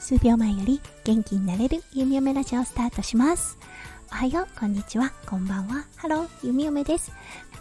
[0.00, 3.58] 数秒前より元気になれる弓嫁ラジオをスタートします。
[4.10, 5.12] おはようこんにちは。
[5.26, 5.84] こんばんは。
[5.96, 7.12] ハロー弓嫁です。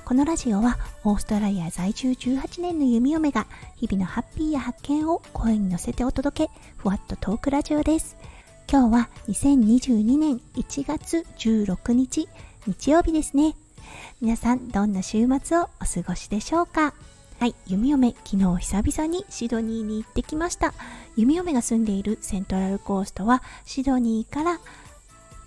[0.05, 8.15] このラジオはオーストラリア在住18年の弓嫁が日々のハッピーや発見を声に乗せてお届けふわっとトークラジオです。
[8.71, 12.29] 今日は2022年1月16日
[12.65, 13.55] 日曜日ですね。
[14.21, 16.93] 皆さんどんな週末をお過ごしでしょうか？
[17.39, 20.73] はい、弓嫁、昨日久々にシドニーに行ってきました。
[21.15, 24.59] 弓嫁が住んでいるセントラルコーストはシドニーから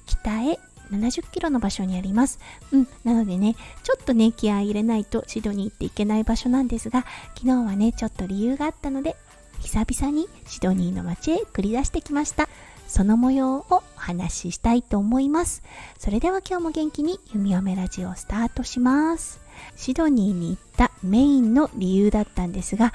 [0.06, 0.60] 北へ
[0.92, 2.38] 70キロの場所にあります。
[2.70, 9.16] うん、なのでね、ちょっとね、気合い入れないとシドニーっていけない場所なんですが、昨日はね、ちょっと理由があったので、
[9.59, 12.48] 久々にシドニーの街へ繰り出してきました。
[12.87, 15.65] その模様をお話ししたいと思います。
[15.98, 19.41] それでは今日も元気に弓嫁ラジオスタートします。
[19.77, 22.92] シドニーに行ったメインの理由だったんですが、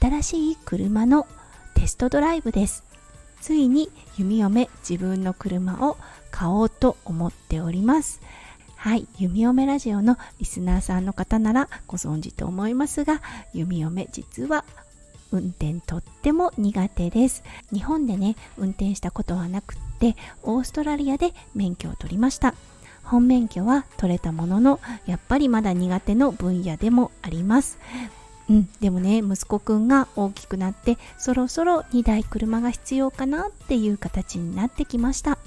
[0.00, 1.26] 新しい車の
[1.74, 2.84] テストドライブです。
[3.40, 5.96] ついに弓嫁自分の車を
[6.30, 8.20] 買おうと思っております。
[8.76, 13.20] はい、弓嫁ラジオのリスナーさんの方ならご存知と思いますが、
[13.52, 14.64] 弓嫁実は
[15.32, 22.54] 運転とっても苦手です日本でね運転したことはなくってオーストラリアで免許を取りました
[23.02, 27.78] 本免許は取れたもののやっぱりまだ苦手の分野でもあります。
[28.48, 35.38] うん、でもね息子くんが大きくなってそろそろ2台車が必要かなっていう形になってきました、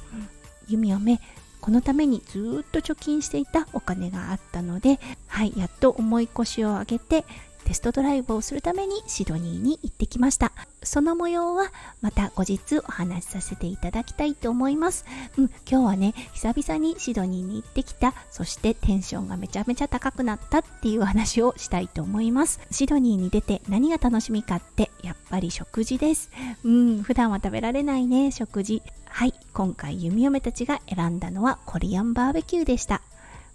[0.70, 1.20] 弓嫁
[1.59, 7.26] このためにずっと貯金していたお金があったのではいやっと重い腰を上げて
[7.66, 10.52] テストドライブをするためにシドニーに行ってきました。
[10.83, 15.06] その模様はまた後日お話しさせていただきたいと思います、
[15.38, 18.14] うん、今日はね久々にシドニーに行ってきた。
[18.31, 22.59] そしてテンションがめちゃめちゃ高くなったっていう話をしたいと思います。
[22.72, 26.30] シドニーに出て何が楽しみかってやっぱり食事です。
[26.64, 28.81] うん普段は食べられないね食事。
[29.06, 33.01] はい今回弓嫁たちが選んだのはコリアンバーベキューでした。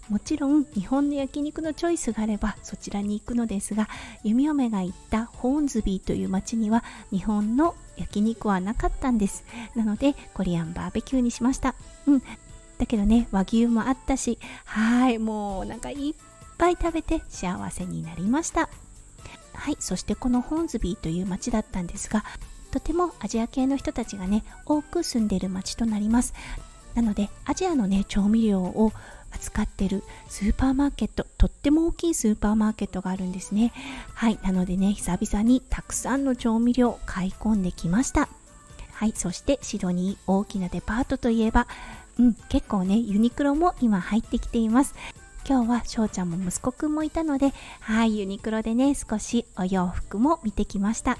[0.09, 3.87] もちろん日本の焼肉のチョイスがあればそちらに行くのですが
[4.23, 9.43] 弓嫁が行ったホーンズビーという町には日本の焼肉はなかったんです。
[9.75, 11.75] なのでコリアンバーベキューにしました。
[12.07, 12.23] うん。
[12.77, 16.13] だけどね和牛もあったしはいもうなんかいっ
[16.57, 18.69] ぱい食べて幸せになりました。
[19.53, 22.23] はいそしてこのホーンズビーという町だったんですが
[22.71, 26.33] とてもアジア系の人たちがね多く住んでる町となります。
[26.95, 28.91] なのでアジアのね調味料を
[29.31, 33.71] 扱ってるスーパーマーケットとっても大きいスーパーマーケットがあるんですね。
[34.13, 38.29] はいなのでね久々にたくさんの調味料買い込んできました。
[38.93, 41.67] はいそしてシドニー大きなデパートといえば
[42.17, 44.95] うん結構ねユニクロも今入ってきています。
[45.47, 51.17] 今日は翔ちゃんも息子くんもいたのではいユニクロでね少しお洋服も見てきました。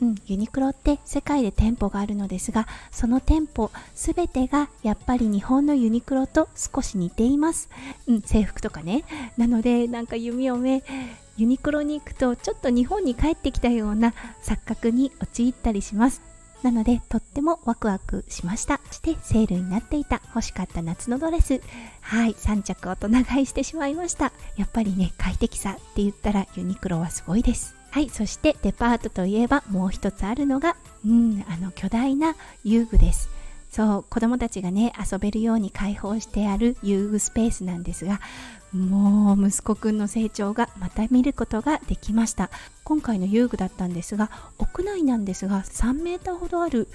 [0.00, 7.68] うん、ユニクロって世界で店舗があるのですがその店舗全てがやっぱり日本のユニクロと少し似ています、
[8.06, 9.04] うん、制服とかね。
[9.36, 10.82] なのでなんか弓嫁
[11.36, 14.12] ユニクロに行くとちょっと日本に帰ってきたような
[14.42, 16.22] 錯覚に陥ったりします。
[16.62, 18.80] なのでとってもワクワクしました。
[18.90, 21.62] してセールになっていた欲しかった夏のドレス。
[22.02, 24.32] はい3着大人買いしてしまいました。
[24.56, 27.79] やっぱりね快適さって言ったらユニクロはすごいです。
[27.90, 33.28] はいそしてデパートといえばもう一つあるのがうんあの巨大な遊具です。
[33.70, 38.20] そう子供たちがね遊べるように開放してある遊具スペースなんですが
[38.72, 42.50] もう息子くんの成長がまた見ることができました。
[42.84, 46.88] 今回の遊具だったんですが屋内なんですが3メーターほどある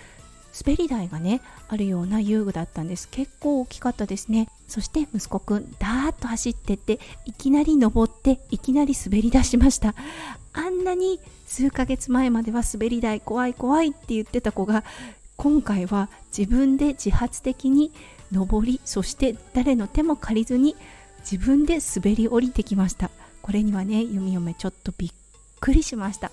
[0.66, 3.07] 滑り台がねあるような遊具だったんです。
[3.09, 4.47] 結構大きかったですね。
[4.67, 9.95] そして息子くんダーッと走ってっていきなり登っていきなり滑り出しました。
[10.55, 14.83] あんなに数ヶ月前までは滑り台怖い怖いって言ってた子が
[15.38, 17.91] 今回は自分で自発的に
[18.31, 20.75] 登りそして誰の手も借りずに
[21.29, 23.09] 自分で滑り降りてきました。
[23.41, 25.11] これにはね弓嫁ちょっとびっ
[25.59, 26.31] くりしました。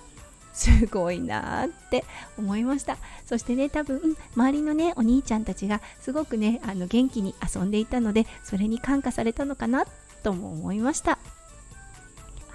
[0.53, 2.05] すごいなって
[2.37, 2.97] 思いました。
[3.25, 9.85] そしてね多分周りのねお兄ちゃんたちがすごくねあの元気に遊んでいたのでそれに感化されたのかな
[10.23, 11.17] とも思いました。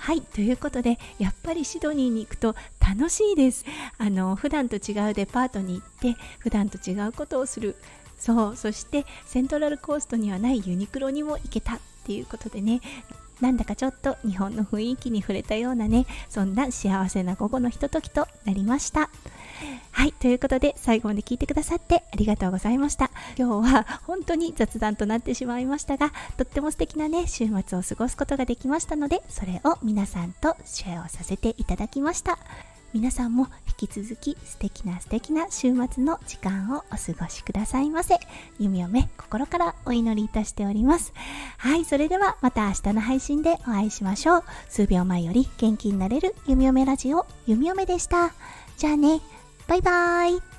[0.09, 3.67] はいということでやっぱりシドニーに行くと楽しいです。
[3.99, 7.77] あの普段と違うデパートに行って普段と違うことをする。
[8.19, 12.81] そうそしてセントラルコーストにはないユニクロにも行けたっていうことでね。
[13.43, 19.11] なんだかちょっと日本の雰囲気に触れたようなねそんな幸せな午後のひとときとなりました。
[19.99, 23.11] はい、ということで最後まで聞いてくださってありがとうございました。
[23.37, 32.39] 今日は本当に雑談となってしまいましたが、とっても素敵なね、週末を過ごすことができましたので、それを皆さんとシェアをさせていただきました。
[32.95, 33.49] 皆さんも
[33.81, 38.21] 引き続き素敵な素敵な週末の時間をお過ごしくださいませ。
[38.61, 41.13] 弓嫁、心からお祈りいたしております。
[41.57, 44.45] はい、それではまた明日の配信でお会いしましょう。
[44.69, 48.33] 数秒前より元気になれる弓嫁ラジオ、弓嫁でした。
[48.77, 49.21] じゃあね。
[49.69, 50.58] バイバイ。